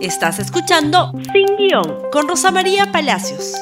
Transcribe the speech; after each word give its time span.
Estás 0.00 0.38
escuchando 0.38 1.12
Sin 1.32 1.56
Guión 1.56 2.08
con 2.12 2.28
Rosa 2.28 2.52
María 2.52 2.92
Palacios. 2.92 3.54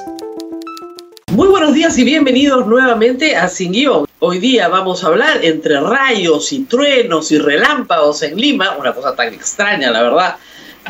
Muy 1.33 1.49
buenos 1.49 1.73
días 1.73 1.97
y 1.97 2.05
bienvenidos 2.05 2.67
nuevamente 2.67 3.35
a 3.35 3.49
Sin 3.49 3.73
Guión. 3.73 4.07
Hoy 4.19 4.39
día 4.39 4.69
vamos 4.69 5.03
a 5.03 5.07
hablar 5.07 5.43
entre 5.43 5.81
rayos 5.81 6.53
y 6.53 6.65
truenos 6.65 7.33
y 7.33 7.39
relámpagos 7.39 8.23
en 8.23 8.37
Lima, 8.37 8.77
una 8.77 8.93
cosa 8.93 9.17
tan 9.17 9.33
extraña 9.33 9.91
la 9.91 10.03
verdad, 10.03 10.37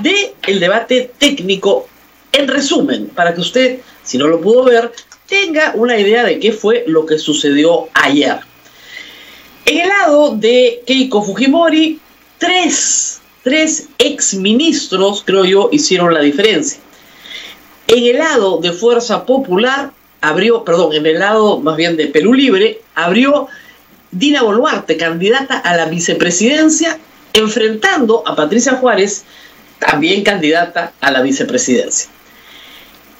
de 0.02 0.34
el 0.48 0.58
debate 0.58 1.12
técnico. 1.16 1.86
En 2.32 2.48
resumen, 2.48 3.06
para 3.06 3.32
que 3.32 3.40
usted, 3.40 3.78
si 4.02 4.18
no 4.18 4.26
lo 4.26 4.40
pudo 4.40 4.64
ver, 4.64 4.90
tenga 5.28 5.72
una 5.76 5.96
idea 5.96 6.24
de 6.24 6.40
qué 6.40 6.50
fue 6.50 6.82
lo 6.88 7.06
que 7.06 7.18
sucedió 7.18 7.88
ayer. 7.94 8.40
En 9.64 9.78
el 9.78 9.88
lado 9.88 10.34
de 10.34 10.82
Keiko 10.84 11.22
Fujimori, 11.22 12.00
tres 12.38 13.15
tres 13.46 13.90
exministros, 13.98 15.22
creo 15.24 15.44
yo, 15.44 15.68
hicieron 15.70 16.12
la 16.12 16.18
diferencia. 16.18 16.80
En 17.86 18.04
el 18.04 18.18
lado 18.18 18.58
de 18.58 18.72
Fuerza 18.72 19.24
Popular 19.24 19.92
abrió, 20.20 20.64
perdón, 20.64 20.94
en 20.94 21.06
el 21.06 21.20
lado 21.20 21.60
más 21.60 21.76
bien 21.76 21.96
de 21.96 22.08
Perú 22.08 22.34
Libre, 22.34 22.80
abrió 22.96 23.46
Dina 24.10 24.42
Boluarte, 24.42 24.96
candidata 24.96 25.58
a 25.58 25.76
la 25.76 25.84
vicepresidencia, 25.84 26.98
enfrentando 27.34 28.24
a 28.26 28.34
Patricia 28.34 28.78
Juárez, 28.78 29.22
también 29.78 30.24
candidata 30.24 30.94
a 31.00 31.12
la 31.12 31.22
vicepresidencia. 31.22 32.10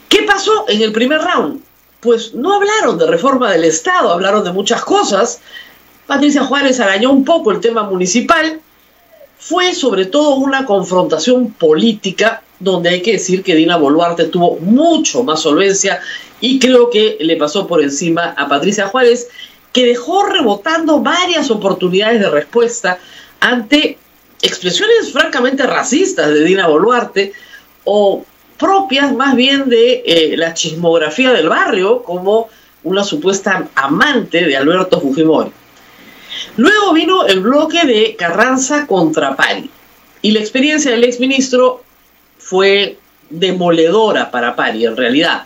¿Qué 0.09 0.25
pasó 0.25 0.65
en 0.69 0.83
el 0.83 0.91
primer 0.91 1.21
round? 1.21 1.61
Pues 2.01 2.35
no 2.35 2.53
hablaron 2.53 2.99
de 2.99 3.07
reforma 3.07 3.53
del 3.53 3.63
Estado, 3.63 4.11
hablaron 4.13 4.43
de 4.43 4.51
muchas 4.51 4.85
cosas. 4.85 5.39
Patricia 6.09 6.43
Juárez 6.43 6.81
arañó 6.81 7.13
un 7.13 7.25
poco 7.25 7.53
el 7.53 7.61
tema 7.61 7.85
municipal, 7.85 8.61
fue 9.39 9.75
sobre 9.75 10.07
todo 10.07 10.37
una 10.37 10.65
confrontación 10.65 11.53
política 11.53 12.43
donde 12.59 12.91
hay 12.91 13.03
que 13.03 13.13
decir 13.13 13.43
que 13.43 13.55
Dina 13.55 13.77
Boluarte 13.77 14.25
tuvo 14.25 14.57
mucho 14.57 15.23
más 15.23 15.41
solvencia 15.41 16.01
y 16.41 16.59
creo 16.59 16.91
que 16.91 17.17
le 17.21 17.37
pasó 17.37 17.67
por 17.67 17.83
encima 17.83 18.35
a 18.37 18.49
Patricia 18.49 18.89
Juárez, 18.89 19.29
que 19.73 19.87
dejó 19.87 20.25
rebotando 20.25 21.01
varias 21.01 21.51
oportunidades 21.51 22.21
de 22.21 22.31
respuesta 22.31 22.99
ante 23.41 23.99
expresiones 24.43 25.13
francamente 25.13 25.67
racistas 25.67 26.29
de 26.29 26.45
Dina 26.45 26.67
Boluarte 26.67 27.33
o 27.85 28.25
propias 28.59 29.15
más 29.15 29.37
bien 29.37 29.69
de 29.69 30.03
eh, 30.07 30.37
la 30.37 30.55
chismografía 30.55 31.33
del 31.33 31.49
barrio 31.49 32.03
como 32.03 32.49
una 32.85 33.05
supuesta 33.05 33.69
amante 33.75 34.45
de 34.45 34.57
Alberto 34.57 35.01
Fujimori. 35.01 35.51
Luego 36.57 36.93
vino 36.93 37.27
el 37.27 37.41
bloque 37.41 37.87
de 37.87 38.17
Carranza 38.17 38.87
contra 38.87 39.37
Pari. 39.37 39.71
Y 40.23 40.31
la 40.33 40.41
experiencia 40.41 40.91
del 40.91 41.05
exministro 41.05 41.85
fue 42.39 42.99
demoledora 43.31 44.31
para 44.31 44.57
Pari, 44.57 44.87
en 44.87 44.97
realidad. 44.97 45.45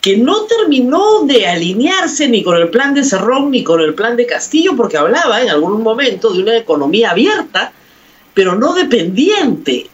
Que 0.00 0.16
no 0.16 0.44
terminó 0.44 1.24
de 1.24 1.46
alinearse 1.46 2.28
ni 2.28 2.42
con 2.42 2.56
el 2.56 2.68
plan 2.68 2.94
de 2.94 3.04
Cerrón 3.04 3.50
ni 3.50 3.64
con 3.64 3.80
el 3.80 3.94
plan 3.94 4.16
de 4.16 4.26
Castillo, 4.26 4.76
porque 4.76 4.96
hablaba 4.96 5.42
en 5.42 5.50
algún 5.50 5.82
momento 5.82 6.30
de 6.30 6.42
una 6.42 6.56
economía 6.56 7.10
abierta, 7.10 7.72
pero 8.32 8.54
no 8.54 8.74
dependiente. 8.74 9.88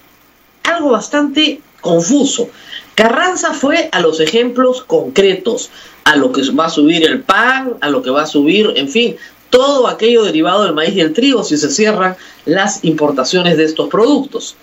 Algo 0.65 0.91
bastante 0.91 1.61
confuso. 1.81 2.51
Carranza 2.95 3.53
fue 3.55 3.89
a 3.91 4.01
los 4.01 4.21
ejemplos 4.21 4.83
concretos, 4.83 5.71
a 6.05 6.17
lo 6.17 6.31
que 6.33 6.43
va 6.53 6.67
a 6.67 6.71
subir 6.71 7.05
el 7.05 7.23
pan, 7.23 7.75
a 7.81 7.89
lo 7.89 8.03
que 8.03 8.11
va 8.11 8.23
a 8.23 8.27
subir, 8.27 8.73
en 8.77 8.89
fin, 8.89 9.17
todo 9.55 9.87
aquello 9.87 10.25
derivado 10.25 10.65
del 10.65 10.75
maíz 10.75 10.97
y 10.97 11.01
el 11.01 11.13
trigo 11.13 11.45
si 11.45 11.57
se 11.57 11.71
cierran 11.71 12.17
las 12.45 12.85
importaciones 12.85 13.57
de 13.57 13.63
estos 13.63 13.89
productos. 13.89 14.57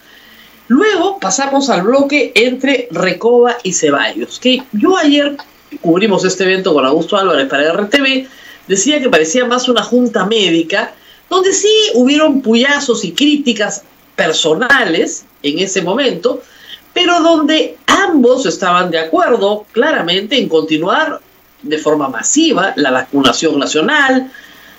Luego 0.68 1.18
pasamos 1.18 1.70
al 1.70 1.84
bloque 1.84 2.34
entre 2.36 2.90
Recoba 2.92 3.56
y 3.64 3.72
Ceballos, 3.72 4.38
que 4.38 4.64
yo 4.74 4.98
ayer 4.98 5.38
cubrimos 5.80 6.26
este 6.26 6.44
evento 6.44 6.74
con 6.74 6.86
Augusto 6.86 7.16
Álvarez 7.16 7.48
para 7.48 7.72
RTV, 7.72 8.28
decía 8.68 9.00
que 9.00 9.10
parecía 9.10 9.46
más 9.46 9.70
una 9.70 9.82
junta 9.82 10.26
médica, 10.26 10.94
donde 11.30 11.54
sí 11.54 11.74
hubieron 11.94 12.42
puyazos 12.42 13.06
y 13.06 13.14
críticas 13.14 13.84
personales 14.18 15.24
en 15.42 15.60
ese 15.60 15.82
momento, 15.82 16.42
pero 16.94 17.22
donde 17.22 17.78
ambos 17.88 18.46
estaban 18.46 18.92
de 18.92 19.00
acuerdo 19.00 19.66
claramente 19.72 20.38
en 20.38 20.50
continuar 20.50 21.22
de 21.62 21.78
forma 21.78 22.10
masiva 22.10 22.74
la 22.76 22.92
vacunación 22.92 23.58
nacional, 23.58 24.30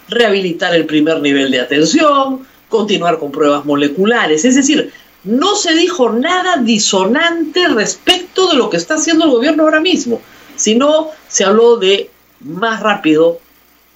rehabilitar 0.08 0.74
el 0.74 0.86
primer 0.86 1.20
nivel 1.20 1.50
de 1.50 1.60
atención, 1.60 2.46
continuar 2.68 3.18
con 3.18 3.32
pruebas 3.32 3.64
moleculares. 3.64 4.44
Es 4.44 4.56
decir, 4.56 4.92
no 5.24 5.54
se 5.54 5.74
dijo 5.74 6.10
nada 6.10 6.56
disonante 6.56 7.68
respecto 7.68 8.48
de 8.48 8.56
lo 8.56 8.70
que 8.70 8.76
está 8.76 8.94
haciendo 8.94 9.26
el 9.26 9.30
gobierno 9.30 9.62
ahora 9.62 9.80
mismo, 9.80 10.20
sino 10.56 11.08
se 11.28 11.44
habló 11.44 11.76
de 11.76 12.10
más 12.40 12.80
rápido, 12.80 13.38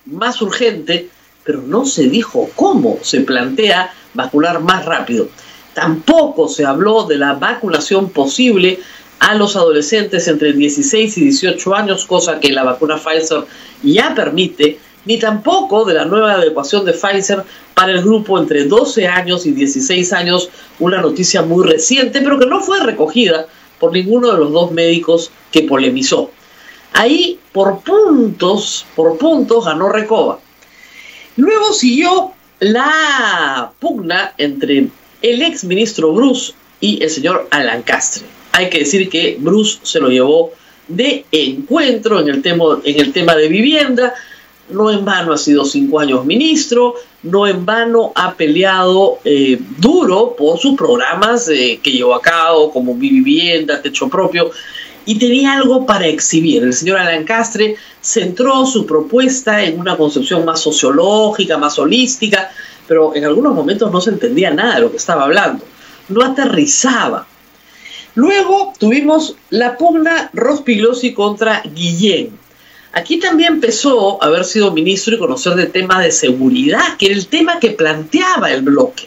más 0.07 0.41
urgente, 0.41 1.09
pero 1.45 1.63
no 1.63 1.85
se 1.85 2.09
dijo 2.09 2.51
cómo 2.55 2.99
se 3.03 3.21
plantea 3.21 3.93
vacunar 4.15 4.61
más 4.61 4.85
rápido. 4.85 5.29
Tampoco 5.75 6.49
se 6.49 6.65
habló 6.65 7.05
de 7.05 7.19
la 7.19 7.35
vacunación 7.35 8.11
posible 8.11 8.81
a 9.19 9.35
los 9.35 9.57
adolescentes 9.57 10.29
entre 10.29 10.53
16 10.53 11.19
y 11.19 11.21
18 11.23 11.75
años, 11.75 12.07
cosa 12.07 12.39
que 12.41 12.53
la 12.53 12.65
vacuna 12.65 12.99
Pfizer 12.99 13.45
ya 13.83 14.15
permite, 14.15 14.79
ni 15.07 15.19
tampoco 15.19 15.85
de 15.85 15.95
la 15.95 16.05
nueva 16.05 16.33
adecuación 16.33 16.85
de 16.85 16.93
Pfizer 16.93 17.45
para 17.75 17.93
el 17.93 18.03
grupo 18.03 18.39
entre 18.39 18.65
12 18.65 19.07
años 19.07 19.47
y 19.47 19.53
16 19.53 20.13
años, 20.13 20.51
una 20.79 21.01
noticia 21.01 21.43
muy 21.43 21.67
reciente, 21.67 22.21
pero 22.21 22.39
que 22.39 22.47
no 22.47 22.61
fue 22.61 22.81
recogida 22.81 23.47
por 23.79 23.93
ninguno 23.93 24.33
de 24.33 24.39
los 24.39 24.53
dos 24.53 24.73
médicos 24.73 25.31
que 25.53 25.63
polemizó. 25.63 26.31
Ahí, 26.93 27.39
por 27.53 27.81
puntos, 27.81 28.87
por 28.95 29.17
puntos, 29.19 29.65
ganó 29.65 29.89
Recoba. 29.89 30.41
Luego 31.37 31.73
siguió 31.73 32.33
la 32.59 33.71
pugna 33.79 34.33
entre 34.39 34.89
el 35.23 35.43
ex 35.43 35.65
ministro 35.65 36.13
Bruce 36.13 36.55
y 36.81 37.03
el 37.03 37.11
señor 37.11 37.49
Alan 37.51 37.83
Castre. 37.83 38.25
Hay 38.53 38.71
que 38.71 38.81
decir 38.81 39.09
que 39.09 39.37
Bruce 39.39 39.79
se 39.83 40.01
lo 40.01 40.09
llevó 40.09 40.53
de 40.89 41.27
encuentro 41.33 42.21
en 42.21 42.29
el 42.29 42.43
tema, 42.43 42.81
en 42.85 43.01
el 43.01 43.13
tema 43.13 43.35
de 43.35 43.49
vivienda, 43.49 44.15
no 44.69 44.91
en 44.91 45.05
vano 45.05 45.33
ha 45.33 45.39
sido 45.39 45.65
cinco 45.65 46.01
años 46.01 46.25
ministro, 46.25 46.95
no 47.23 47.47
en 47.47 47.65
vano 47.65 48.13
ha 48.15 48.35
peleado 48.35 49.19
eh, 49.25 49.59
duro 49.79 50.35
por 50.37 50.59
sus 50.59 50.77
programas 50.77 51.49
eh, 51.49 51.81
que 51.83 51.93
llevó 51.93 52.15
a 52.15 52.23
cabo, 52.23 52.73
como 52.73 52.95
Mi 52.95 53.09
Vivienda, 53.09 53.81
Techo 53.81 54.09
Propio, 54.09 54.51
y 55.05 55.19
tenía 55.19 55.55
algo 55.55 55.87
para 55.87 56.07
exhibir. 56.07 56.63
El 56.63 56.73
señor 56.73 56.99
Alan 56.99 57.25
Castre 57.25 57.77
centró 58.01 58.67
su 58.67 58.87
propuesta 58.87 59.63
en 59.63 59.79
una 59.79 59.97
concepción 59.97 60.45
más 60.45 60.61
sociológica, 60.61 61.59
más 61.59 61.79
holística, 61.79 62.51
pero 62.89 63.15
en 63.15 63.25
algunos 63.25 63.55
momentos 63.55 63.91
no 63.93 64.01
se 64.01 64.11
entendía 64.11 64.51
nada 64.51 64.77
de 64.77 64.81
lo 64.81 64.91
que 64.91 64.97
estaba 64.97 65.25
hablando, 65.25 65.65
no 66.09 66.25
aterrizaba. 66.25 67.27
Luego 68.15 68.73
tuvimos 68.79 69.37
la 69.51 69.77
pugna 69.77 70.31
Rospigliosi 70.33 71.13
contra 71.13 71.63
Guillén 71.63 72.46
Aquí 72.97 73.19
también 73.19 73.53
empezó 73.53 74.23
a 74.23 74.27
haber 74.27 74.47
sido 74.47 74.73
ministro 74.73 75.15
y 75.15 75.19
conocer 75.19 75.55
de 75.55 75.67
temas 75.67 76.03
de 76.03 76.11
seguridad, 76.11 76.97
que 76.99 77.05
era 77.05 77.15
el 77.15 77.27
tema 77.27 77.61
que 77.61 77.73
planteaba 77.73 78.51
el 78.51 78.63
bloque. 78.63 79.07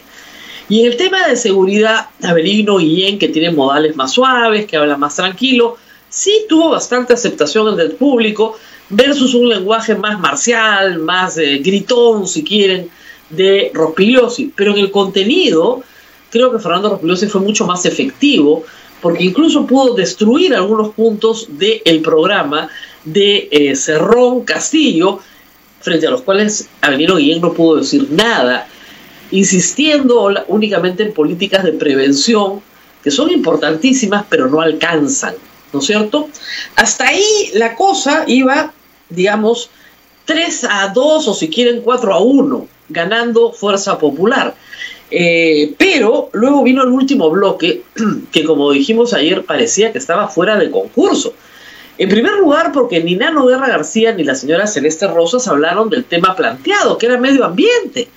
Y 0.68 0.82
en 0.82 0.92
el 0.92 0.96
tema 0.96 1.26
de 1.26 1.34
seguridad, 1.34 2.06
Avelino 2.22 2.76
Guillén, 2.76 3.18
que 3.18 3.26
tiene 3.26 3.50
modales 3.50 3.96
más 3.96 4.12
suaves, 4.12 4.66
que 4.66 4.76
habla 4.76 4.96
más 4.96 5.16
tranquilo, 5.16 5.76
sí 6.08 6.44
tuvo 6.48 6.70
bastante 6.70 7.14
aceptación 7.14 7.76
del 7.76 7.90
público, 7.90 8.56
versus 8.90 9.34
un 9.34 9.48
lenguaje 9.48 9.96
más 9.96 10.20
marcial, 10.20 11.00
más 11.00 11.36
eh, 11.38 11.58
gritón, 11.58 12.28
si 12.28 12.44
quieren, 12.44 12.88
de 13.28 13.72
Rospigliosi. 13.74 14.52
Pero 14.54 14.70
en 14.70 14.78
el 14.78 14.92
contenido, 14.92 15.82
creo 16.30 16.52
que 16.52 16.60
Fernando 16.60 16.90
Rospigliosi 16.90 17.26
fue 17.26 17.40
mucho 17.40 17.66
más 17.66 17.84
efectivo, 17.86 18.62
porque 19.02 19.24
incluso 19.24 19.66
pudo 19.66 19.94
destruir 19.94 20.54
algunos 20.54 20.90
puntos 20.90 21.48
del 21.58 22.02
programa 22.02 22.68
de 23.04 23.48
eh, 23.50 23.76
Cerrón 23.76 24.44
Castillo, 24.44 25.20
frente 25.80 26.06
a 26.06 26.10
los 26.10 26.22
cuales 26.22 26.68
Aveniro 26.80 27.16
Guillén 27.16 27.40
no 27.40 27.52
pudo 27.52 27.76
decir 27.76 28.08
nada, 28.10 28.66
insistiendo 29.30 30.28
únicamente 30.48 31.02
en 31.02 31.12
políticas 31.12 31.64
de 31.64 31.72
prevención 31.72 32.60
que 33.02 33.10
son 33.10 33.30
importantísimas 33.30 34.24
pero 34.28 34.48
no 34.48 34.60
alcanzan, 34.60 35.34
¿no 35.72 35.80
es 35.80 35.86
cierto? 35.86 36.28
Hasta 36.76 37.08
ahí 37.08 37.50
la 37.54 37.74
cosa 37.74 38.24
iba, 38.26 38.72
digamos, 39.08 39.70
3 40.26 40.66
a 40.70 40.88
2 40.88 41.28
o 41.28 41.34
si 41.34 41.48
quieren 41.48 41.80
4 41.80 42.14
a 42.14 42.20
1, 42.20 42.66
ganando 42.88 43.52
Fuerza 43.52 43.98
Popular. 43.98 44.54
Eh, 45.12 45.74
pero 45.76 46.30
luego 46.32 46.62
vino 46.62 46.84
el 46.84 46.90
último 46.90 47.30
bloque 47.30 47.82
que 48.32 48.44
como 48.44 48.70
dijimos 48.70 49.12
ayer 49.12 49.44
parecía 49.44 49.90
que 49.90 49.98
estaba 49.98 50.28
fuera 50.28 50.56
de 50.56 50.70
concurso. 50.70 51.34
En 52.00 52.08
primer 52.08 52.32
lugar, 52.32 52.72
porque 52.72 53.04
ni 53.04 53.14
Nano 53.14 53.44
Guerra 53.44 53.68
García 53.68 54.14
ni 54.14 54.24
la 54.24 54.34
señora 54.34 54.66
Celeste 54.66 55.06
Rosas 55.06 55.46
hablaron 55.46 55.90
del 55.90 56.06
tema 56.06 56.34
planteado, 56.34 56.96
que 56.96 57.04
era 57.04 57.18
medio 57.18 57.44
ambiente, 57.44 58.08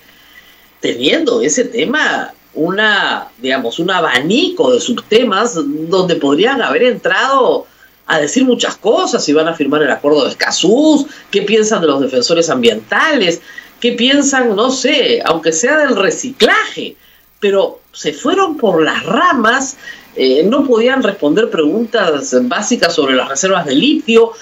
teniendo 0.80 1.42
ese 1.42 1.66
tema 1.66 2.32
una, 2.54 3.28
digamos, 3.36 3.78
un 3.78 3.90
abanico 3.90 4.72
de 4.72 4.80
subtemas 4.80 5.58
donde 5.90 6.16
podrían 6.16 6.62
haber 6.62 6.84
entrado 6.84 7.66
a 8.06 8.18
decir 8.18 8.46
muchas 8.46 8.74
cosas, 8.78 9.22
si 9.22 9.34
van 9.34 9.48
a 9.48 9.54
firmar 9.54 9.82
el 9.82 9.90
acuerdo 9.90 10.24
de 10.24 10.30
Escazú, 10.30 11.06
qué 11.30 11.42
piensan 11.42 11.82
de 11.82 11.88
los 11.88 12.00
defensores 12.00 12.48
ambientales, 12.48 13.42
qué 13.80 13.92
piensan, 13.92 14.56
no 14.56 14.70
sé, 14.70 15.20
aunque 15.26 15.52
sea 15.52 15.76
del 15.76 15.94
reciclaje, 15.94 16.96
pero 17.38 17.80
se 17.94 18.12
fueron 18.12 18.56
por 18.56 18.82
las 18.82 19.04
ramas, 19.04 19.76
eh, 20.16 20.42
no 20.44 20.66
podían 20.66 21.02
responder 21.02 21.48
preguntas 21.48 22.36
básicas 22.42 22.94
sobre 22.94 23.14
las 23.14 23.28
reservas 23.28 23.64
de 23.64 23.74
litio, 23.74 24.32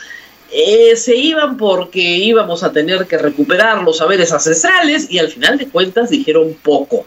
eh, 0.50 0.96
se 0.96 1.16
iban 1.16 1.56
porque 1.56 2.00
íbamos 2.00 2.62
a 2.62 2.72
tener 2.72 3.06
que 3.06 3.16
recuperar 3.16 3.82
los 3.82 3.98
saberes 3.98 4.32
ancestrales 4.32 5.10
y 5.10 5.18
al 5.18 5.28
final 5.28 5.56
de 5.56 5.68
cuentas 5.68 6.10
dijeron 6.10 6.54
poco. 6.62 7.06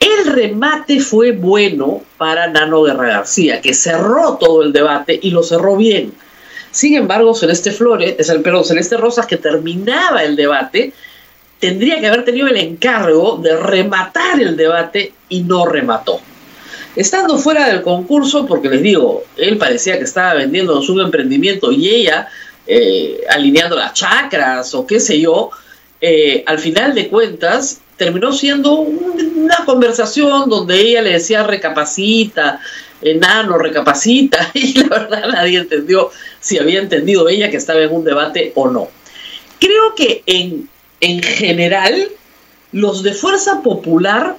El 0.00 0.32
remate 0.32 1.00
fue 1.00 1.32
bueno 1.32 2.02
para 2.16 2.48
Nano 2.48 2.82
Guerra 2.82 3.08
García, 3.08 3.60
que 3.60 3.72
cerró 3.72 4.36
todo 4.36 4.62
el 4.62 4.72
debate 4.72 5.18
y 5.20 5.30
lo 5.30 5.42
cerró 5.42 5.76
bien. 5.76 6.12
Sin 6.70 6.94
embargo, 6.94 7.34
Celeste 7.34 7.70
Flores, 7.70 8.16
es 8.18 8.28
el 8.28 8.42
perdón, 8.42 8.64
Celeste 8.64 8.96
Rosas, 8.96 9.26
que 9.26 9.36
terminaba 9.36 10.22
el 10.24 10.36
debate, 10.36 10.92
tendría 11.58 12.00
que 12.00 12.06
haber 12.06 12.24
tenido 12.24 12.48
el 12.48 12.56
encargo 12.56 13.38
de 13.42 13.56
rematar 13.56 14.40
el 14.40 14.56
debate 14.56 15.12
y 15.28 15.42
no 15.42 15.66
remató. 15.66 16.20
Estando 16.94 17.38
fuera 17.38 17.68
del 17.68 17.82
concurso, 17.82 18.46
porque 18.46 18.68
les 18.68 18.82
digo, 18.82 19.24
él 19.36 19.58
parecía 19.58 19.98
que 19.98 20.04
estaba 20.04 20.34
vendiendo 20.34 20.80
su 20.82 20.98
emprendimiento 21.00 21.70
y 21.70 21.88
ella 21.88 22.28
eh, 22.66 23.20
alineando 23.28 23.76
las 23.76 23.92
chakras 23.92 24.74
o 24.74 24.86
qué 24.86 24.98
sé 24.98 25.20
yo, 25.20 25.50
eh, 26.00 26.42
al 26.46 26.58
final 26.58 26.94
de 26.94 27.08
cuentas 27.08 27.80
terminó 27.96 28.32
siendo 28.32 28.72
una 28.72 29.64
conversación 29.64 30.50
donde 30.50 30.80
ella 30.80 31.02
le 31.02 31.12
decía 31.12 31.42
recapacita, 31.42 32.60
enano, 33.02 33.58
recapacita, 33.58 34.50
y 34.54 34.74
la 34.74 34.88
verdad 34.88 35.28
nadie 35.28 35.58
entendió 35.58 36.10
si 36.40 36.58
había 36.58 36.80
entendido 36.80 37.28
ella 37.28 37.50
que 37.50 37.56
estaba 37.56 37.80
en 37.80 37.92
un 37.92 38.04
debate 38.04 38.52
o 38.54 38.68
no. 38.68 38.88
Creo 39.58 39.94
que 39.94 40.22
en, 40.26 40.68
en 41.00 41.22
general 41.22 42.08
los 42.72 43.02
de 43.02 43.12
Fuerza 43.12 43.62
Popular 43.62 44.36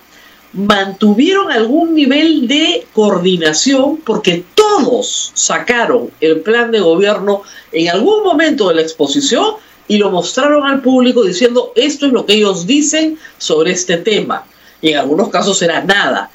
mantuvieron 0.53 1.51
algún 1.51 1.93
nivel 1.93 2.47
de 2.47 2.85
coordinación 2.93 3.97
porque 3.97 4.43
todos 4.55 5.31
sacaron 5.33 6.09
el 6.21 6.41
plan 6.41 6.71
de 6.71 6.79
gobierno 6.79 7.43
en 7.71 7.89
algún 7.89 8.23
momento 8.23 8.69
de 8.69 8.75
la 8.75 8.81
exposición 8.81 9.55
y 9.87 9.97
lo 9.97 10.09
mostraron 10.09 10.65
al 10.65 10.81
público 10.81 11.23
diciendo 11.23 11.73
esto 11.75 12.07
es 12.07 12.13
lo 12.13 12.25
que 12.25 12.33
ellos 12.33 12.65
dicen 12.67 13.17
sobre 13.37 13.71
este 13.71 13.97
tema. 13.97 14.45
Y 14.81 14.89
en 14.89 14.97
algunos 14.97 15.29
casos 15.29 15.61
era 15.61 15.83
nada. 15.83 16.29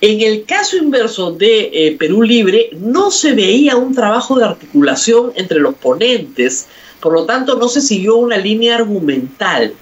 En 0.00 0.20
el 0.20 0.44
caso 0.44 0.76
inverso 0.76 1.32
de 1.32 1.70
eh, 1.72 1.96
Perú 1.98 2.22
Libre 2.22 2.70
no 2.72 3.10
se 3.10 3.32
veía 3.32 3.76
un 3.76 3.94
trabajo 3.94 4.38
de 4.38 4.44
articulación 4.44 5.32
entre 5.36 5.58
los 5.58 5.74
ponentes, 5.74 6.66
por 7.00 7.12
lo 7.12 7.24
tanto 7.24 7.56
no 7.56 7.68
se 7.68 7.80
siguió 7.80 8.16
una 8.16 8.36
línea 8.36 8.76
argumental. 8.76 9.74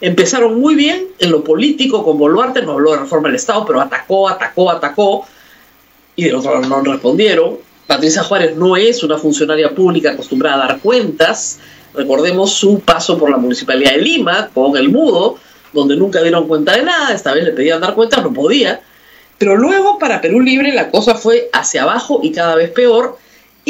Empezaron 0.00 0.60
muy 0.60 0.74
bien 0.74 1.08
en 1.18 1.30
lo 1.30 1.42
político 1.42 2.04
con 2.04 2.18
Boluarte, 2.18 2.62
no 2.62 2.72
habló 2.72 2.92
de 2.92 2.98
reforma 2.98 3.28
del 3.28 3.36
Estado, 3.36 3.64
pero 3.66 3.80
atacó, 3.80 4.28
atacó, 4.28 4.70
atacó, 4.70 5.26
y 6.14 6.24
de 6.24 6.34
otro 6.34 6.60
lado 6.60 6.84
no 6.84 6.92
respondieron. 6.92 7.56
Patricia 7.86 8.22
Juárez 8.22 8.56
no 8.56 8.76
es 8.76 9.02
una 9.02 9.18
funcionaria 9.18 9.74
pública 9.74 10.12
acostumbrada 10.12 10.64
a 10.64 10.68
dar 10.68 10.80
cuentas, 10.80 11.58
Recordemos 11.94 12.52
su 12.52 12.80
paso 12.80 13.18
por 13.18 13.30
la 13.30 13.38
Municipalidad 13.38 13.92
de 13.92 13.98
Lima 13.98 14.50
con 14.52 14.76
el 14.76 14.88
mudo, 14.90 15.36
donde 15.72 15.96
nunca 15.96 16.22
dieron 16.22 16.46
cuenta 16.46 16.76
de 16.76 16.82
nada, 16.82 17.12
esta 17.14 17.32
vez 17.32 17.44
le 17.44 17.52
pedían 17.52 17.80
dar 17.80 17.94
cuenta, 17.94 18.20
no 18.20 18.32
podía. 18.32 18.80
Pero 19.38 19.56
luego 19.56 19.98
para 19.98 20.20
Perú 20.20 20.40
Libre 20.40 20.72
la 20.72 20.90
cosa 20.90 21.14
fue 21.14 21.48
hacia 21.52 21.82
abajo 21.82 22.20
y 22.22 22.32
cada 22.32 22.54
vez 22.54 22.70
peor. 22.70 23.18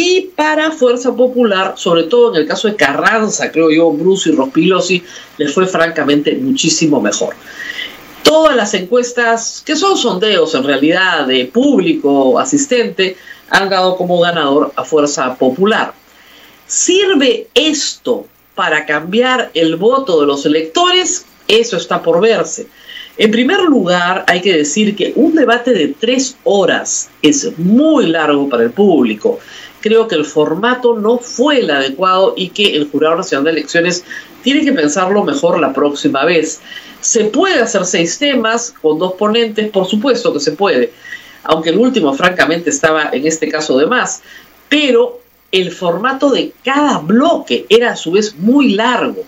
Y 0.01 0.31
para 0.37 0.71
Fuerza 0.71 1.17
Popular, 1.17 1.75
sobre 1.77 2.05
todo 2.05 2.33
en 2.33 2.43
el 2.43 2.47
caso 2.47 2.69
de 2.69 2.77
Carranza, 2.77 3.51
creo 3.51 3.69
yo, 3.69 3.91
Bruce 3.91 4.31
y 4.31 4.33
Rospilosi, 4.33 5.03
le 5.39 5.49
fue 5.49 5.67
francamente 5.67 6.37
muchísimo 6.37 7.01
mejor. 7.01 7.35
Todas 8.23 8.55
las 8.55 8.75
encuestas, 8.75 9.61
que 9.67 9.75
son 9.75 9.99
sondeos 9.99 10.55
en 10.55 10.63
realidad 10.63 11.27
de 11.27 11.47
público 11.47 12.39
asistente, 12.39 13.17
han 13.51 13.71
dado 13.71 13.97
como 13.97 14.21
ganador 14.21 14.73
a 14.77 14.85
Fuerza 14.85 15.35
Popular. 15.35 15.93
¿Sirve 16.65 17.49
esto 17.53 18.25
para 18.55 18.87
cambiar 18.87 19.51
el 19.53 19.75
voto 19.75 20.21
de 20.21 20.29
los 20.29 20.47
electores? 20.47 21.27
Eso 21.49 21.77
está 21.77 22.01
por 22.01 22.21
verse. 22.21 22.69
En 23.17 23.33
primer 23.33 23.63
lugar, 23.63 24.25
hay 24.29 24.41
que 24.41 24.59
decir 24.59 24.95
que 24.95 25.13
un 25.17 25.35
debate 25.35 25.73
de 25.73 25.89
tres 25.89 26.37
horas 26.45 27.11
es 27.21 27.59
muy 27.59 28.07
largo 28.07 28.49
para 28.49 28.63
el 28.63 28.71
público. 28.71 29.41
Creo 29.81 30.09
que 30.09 30.17
el 30.17 30.25
formato 30.25 30.99
no 30.99 31.19
fue 31.19 31.61
el 31.61 31.71
adecuado 31.71 32.35
y 32.37 32.51
que 32.51 32.77
el 32.77 32.91
Jurado 32.91 33.17
Nacional 33.17 33.45
de 33.45 33.51
Elecciones 33.53 34.05
tiene 34.43 34.65
que 34.65 34.73
pensarlo 34.73 35.25
mejor 35.25 35.61
la 35.61 35.73
próxima 35.73 36.25
vez. 36.25 36.61
¿Se 37.01 37.25
puede 37.25 37.61
hacer 37.61 37.85
seis 37.85 38.19
temas 38.19 38.75
con 38.83 38.99
dos 38.99 39.13
ponentes? 39.13 39.71
Por 39.71 39.87
supuesto 39.87 40.33
que 40.33 40.41
se 40.41 40.53
puede, 40.53 40.93
aunque 41.45 41.71
el 41.71 41.79
último 41.79 42.13
francamente 42.15 42.71
estaba 42.71 43.11
en 43.13 43.27
este 43.27 43.49
caso 43.49 43.79
de 43.79 43.87
más. 43.87 44.23
Pero 44.69 45.21
el 45.53 45.71
formato 45.71 46.31
de 46.31 46.53
cada 46.65 46.99
bloque 46.99 47.67
era 47.69 47.93
a 47.93 47.97
su 47.97 48.13
vez 48.13 48.35
muy 48.37 48.75
largo. 48.75 49.25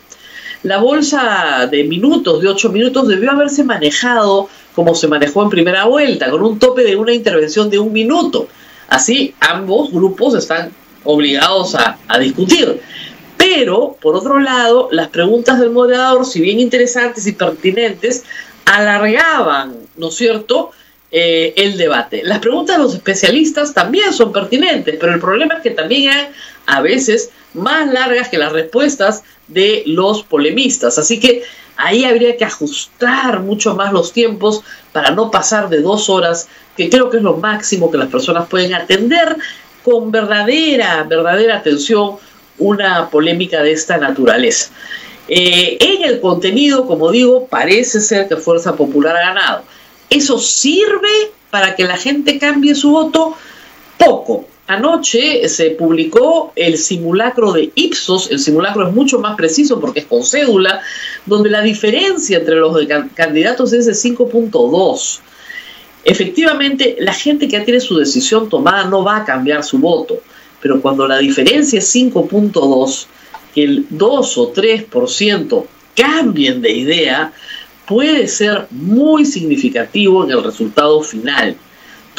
La 0.62 0.78
bolsa 0.78 1.68
de 1.70 1.84
minutos, 1.84 2.42
de 2.42 2.48
ocho 2.48 2.70
minutos, 2.70 3.08
debió 3.08 3.30
haberse 3.30 3.64
manejado 3.64 4.48
como 4.74 4.94
se 4.94 5.08
manejó 5.08 5.42
en 5.42 5.50
primera 5.50 5.86
vuelta, 5.86 6.30
con 6.30 6.42
un 6.42 6.58
tope 6.58 6.82
de 6.82 6.96
una 6.96 7.12
intervención 7.12 7.70
de 7.70 7.78
un 7.78 7.92
minuto. 7.92 8.48
Así 8.90 9.34
ambos 9.40 9.90
grupos 9.90 10.34
están 10.34 10.72
obligados 11.04 11.74
a, 11.74 11.98
a 12.06 12.18
discutir. 12.18 12.80
Pero, 13.38 13.96
por 14.02 14.16
otro 14.16 14.38
lado, 14.38 14.90
las 14.92 15.08
preguntas 15.08 15.58
del 15.58 15.70
moderador, 15.70 16.26
si 16.26 16.42
bien 16.42 16.60
interesantes 16.60 17.26
y 17.26 17.32
pertinentes, 17.32 18.24
alargaban, 18.66 19.76
¿no 19.96 20.08
es 20.08 20.14
cierto?, 20.14 20.72
eh, 21.12 21.54
el 21.56 21.76
debate. 21.76 22.22
Las 22.22 22.38
preguntas 22.38 22.76
de 22.76 22.84
los 22.84 22.94
especialistas 22.94 23.74
también 23.74 24.12
son 24.12 24.32
pertinentes, 24.32 24.96
pero 25.00 25.12
el 25.12 25.18
problema 25.18 25.54
es 25.54 25.62
que 25.62 25.70
también 25.70 26.08
hay 26.08 26.28
a 26.66 26.80
veces 26.82 27.30
más 27.52 27.92
largas 27.92 28.28
que 28.28 28.38
las 28.38 28.52
respuestas 28.52 29.24
de 29.48 29.82
los 29.86 30.22
polemistas. 30.22 30.98
Así 30.98 31.18
que 31.18 31.42
ahí 31.80 32.04
habría 32.04 32.36
que 32.36 32.44
ajustar 32.44 33.40
mucho 33.40 33.74
más 33.74 33.92
los 33.92 34.12
tiempos 34.12 34.62
para 34.92 35.10
no 35.10 35.30
pasar 35.30 35.68
de 35.68 35.80
dos 35.80 36.08
horas, 36.08 36.48
que 36.76 36.90
creo 36.90 37.10
que 37.10 37.16
es 37.16 37.22
lo 37.22 37.36
máximo 37.36 37.90
que 37.90 37.98
las 37.98 38.08
personas 38.08 38.48
pueden 38.48 38.74
atender 38.74 39.36
con 39.82 40.10
verdadera, 40.10 41.02
verdadera 41.04 41.56
atención 41.56 42.16
una 42.58 43.08
polémica 43.08 43.62
de 43.62 43.72
esta 43.72 43.96
naturaleza. 43.96 44.70
Eh, 45.28 45.78
en 45.80 46.04
el 46.08 46.20
contenido, 46.20 46.86
como 46.86 47.10
digo, 47.10 47.46
parece 47.46 48.00
ser 48.00 48.28
que 48.28 48.36
Fuerza 48.36 48.76
Popular 48.76 49.16
ha 49.16 49.28
ganado. 49.28 49.62
¿Eso 50.10 50.38
sirve 50.38 51.32
para 51.50 51.76
que 51.76 51.84
la 51.84 51.96
gente 51.96 52.38
cambie 52.38 52.74
su 52.74 52.90
voto? 52.90 53.36
Poco. 53.96 54.49
Anoche 54.70 55.48
se 55.48 55.70
publicó 55.70 56.52
el 56.54 56.78
simulacro 56.78 57.50
de 57.50 57.72
Ipsos, 57.74 58.30
el 58.30 58.38
simulacro 58.38 58.86
es 58.86 58.94
mucho 58.94 59.18
más 59.18 59.34
preciso 59.34 59.80
porque 59.80 59.98
es 59.98 60.06
con 60.06 60.22
cédula, 60.22 60.80
donde 61.26 61.50
la 61.50 61.60
diferencia 61.60 62.38
entre 62.38 62.54
los 62.54 62.78
candidatos 63.16 63.72
es 63.72 63.86
de 63.86 63.94
5.2. 63.94 65.18
Efectivamente, 66.04 66.94
la 67.00 67.12
gente 67.12 67.48
que 67.48 67.58
ya 67.58 67.64
tiene 67.64 67.80
su 67.80 67.96
decisión 67.96 68.48
tomada 68.48 68.84
no 68.84 69.02
va 69.02 69.16
a 69.16 69.24
cambiar 69.24 69.64
su 69.64 69.78
voto, 69.78 70.20
pero 70.62 70.80
cuando 70.80 71.08
la 71.08 71.18
diferencia 71.18 71.80
es 71.80 71.92
5.2, 71.92 73.06
que 73.52 73.64
el 73.64 73.86
2 73.90 74.38
o 74.38 74.52
3% 74.52 75.64
cambien 75.96 76.62
de 76.62 76.70
idea, 76.70 77.32
puede 77.88 78.28
ser 78.28 78.68
muy 78.70 79.24
significativo 79.24 80.22
en 80.22 80.30
el 80.30 80.44
resultado 80.44 81.02
final. 81.02 81.56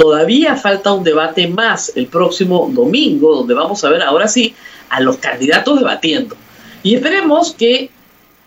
Todavía 0.01 0.55
falta 0.55 0.93
un 0.93 1.03
debate 1.03 1.47
más 1.47 1.91
el 1.95 2.07
próximo 2.07 2.67
domingo, 2.73 3.35
donde 3.35 3.53
vamos 3.53 3.83
a 3.83 3.89
ver 3.91 4.01
ahora 4.01 4.27
sí 4.27 4.55
a 4.89 4.99
los 4.99 5.17
candidatos 5.17 5.77
debatiendo. 5.77 6.35
Y 6.81 6.95
esperemos 6.95 7.53
que 7.53 7.91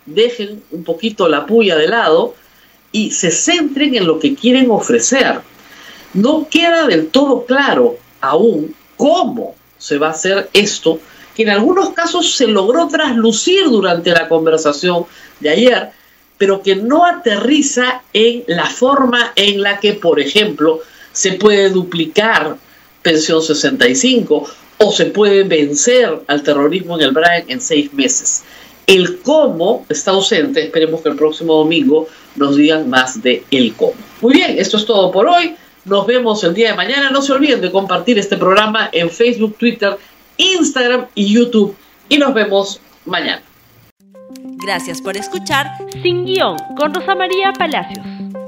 dejen 0.05 0.61
un 0.71 0.83
poquito 0.83 1.29
la 1.29 1.45
puya 1.45 1.77
de 1.77 1.87
lado 1.87 2.35
y 2.91 3.11
se 3.11 3.31
centren 3.31 3.95
en 3.95 4.05
lo 4.05 4.19
que 4.19 4.35
quieren 4.35 4.69
ofrecer. 4.69 5.39
No 6.13 6.45
queda 6.49 6.87
del 6.87 7.07
todo 7.07 7.45
claro 7.45 7.99
aún 8.19 8.75
cómo 8.97 9.55
se 9.77 9.97
va 9.97 10.07
a 10.07 10.11
hacer 10.11 10.49
esto, 10.51 10.99
que 11.37 11.43
en 11.43 11.51
algunos 11.51 11.91
casos 11.91 12.35
se 12.35 12.47
logró 12.47 12.89
traslucir 12.89 13.69
durante 13.69 14.11
la 14.11 14.27
conversación 14.27 15.05
de 15.39 15.51
ayer, 15.51 15.89
pero 16.37 16.61
que 16.61 16.75
no 16.75 17.05
aterriza 17.05 18.01
en 18.11 18.43
la 18.47 18.65
forma 18.65 19.31
en 19.37 19.61
la 19.61 19.79
que, 19.79 19.93
por 19.93 20.19
ejemplo, 20.19 20.81
se 21.15 21.31
puede 21.33 21.69
duplicar 21.69 22.57
pensión 23.01 23.41
65 23.41 24.49
o 24.79 24.91
se 24.91 25.05
puede 25.05 25.43
vencer 25.43 26.21
al 26.27 26.43
terrorismo 26.43 26.97
en 26.97 27.03
el 27.03 27.11
Brain 27.11 27.45
en 27.47 27.61
seis 27.61 27.93
meses. 27.93 28.43
El 28.85 29.21
cómo 29.21 29.85
está 29.87 30.11
ausente, 30.11 30.65
esperemos 30.65 31.01
que 31.01 31.09
el 31.09 31.15
próximo 31.15 31.55
domingo 31.55 32.09
nos 32.35 32.57
digan 32.57 32.89
más 32.89 33.23
de 33.23 33.45
el 33.49 33.73
cómo. 33.75 33.93
Muy 34.19 34.33
bien, 34.33 34.59
esto 34.59 34.75
es 34.75 34.85
todo 34.85 35.09
por 35.09 35.25
hoy. 35.27 35.55
Nos 35.85 36.05
vemos 36.05 36.43
el 36.43 36.53
día 36.53 36.71
de 36.71 36.75
mañana. 36.75 37.09
No 37.09 37.21
se 37.21 37.31
olviden 37.31 37.61
de 37.61 37.71
compartir 37.71 38.19
este 38.19 38.35
programa 38.35 38.89
en 38.91 39.09
Facebook, 39.09 39.55
Twitter, 39.57 39.97
Instagram 40.35 41.05
y 41.15 41.33
YouTube. 41.33 41.73
Y 42.09 42.17
nos 42.17 42.33
vemos 42.33 42.81
mañana. 43.05 43.41
Gracias 44.57 45.01
por 45.01 45.15
escuchar 45.15 45.67
Sin 46.03 46.25
Guión 46.25 46.57
con 46.75 46.93
Rosa 46.93 47.15
María 47.15 47.53
Palacios. 47.53 48.14